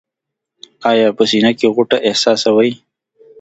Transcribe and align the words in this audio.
ایا 0.89 1.07
په 1.17 1.23
سینه 1.29 1.51
کې 1.57 1.67
غوټه 1.75 1.97
احساسوئ؟ 2.07 2.71